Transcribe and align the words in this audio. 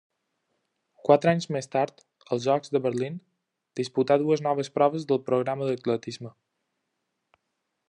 Quatre 1.09 1.31
anys 1.35 1.45
més 1.55 1.69
tard, 1.75 2.01
als 2.35 2.47
Jocs 2.47 2.73
de 2.77 2.81
Berlín, 2.87 3.19
disputà 3.81 4.19
dues 4.23 4.43
noves 4.47 4.73
proves 4.79 5.07
del 5.13 5.23
programa 5.31 5.71
d'atletisme. 5.71 6.35